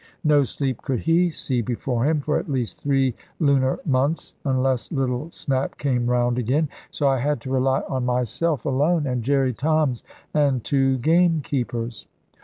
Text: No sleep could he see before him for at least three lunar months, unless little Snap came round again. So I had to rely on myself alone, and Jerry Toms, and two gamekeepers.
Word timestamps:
No 0.23 0.43
sleep 0.43 0.81
could 0.81 1.01
he 1.01 1.29
see 1.29 1.61
before 1.61 2.05
him 2.07 2.21
for 2.21 2.39
at 2.39 2.49
least 2.49 2.81
three 2.81 3.13
lunar 3.39 3.77
months, 3.85 4.33
unless 4.43 4.91
little 4.91 5.29
Snap 5.29 5.77
came 5.77 6.07
round 6.07 6.39
again. 6.39 6.69
So 6.89 7.07
I 7.07 7.19
had 7.19 7.39
to 7.41 7.51
rely 7.51 7.81
on 7.87 8.03
myself 8.03 8.65
alone, 8.65 9.05
and 9.05 9.21
Jerry 9.21 9.53
Toms, 9.53 10.03
and 10.33 10.63
two 10.63 10.97
gamekeepers. 10.97 12.07